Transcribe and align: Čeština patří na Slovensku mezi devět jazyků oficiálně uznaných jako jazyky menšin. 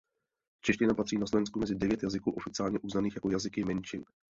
Čeština 0.61 0.93
patří 0.93 1.17
na 1.17 1.27
Slovensku 1.27 1.59
mezi 1.59 1.75
devět 1.75 2.03
jazyků 2.03 2.31
oficiálně 2.31 2.79
uznaných 2.79 3.15
jako 3.15 3.29
jazyky 3.31 3.63
menšin. 3.63 4.03